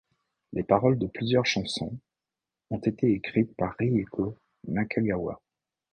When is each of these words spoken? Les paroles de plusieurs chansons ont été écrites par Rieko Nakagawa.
Les 0.53 0.63
paroles 0.63 0.97
de 0.97 1.05
plusieurs 1.05 1.45
chansons 1.45 1.95
ont 2.71 2.79
été 2.79 3.11
écrites 3.11 3.55
par 3.55 3.75
Rieko 3.77 4.35
Nakagawa. 4.67 5.39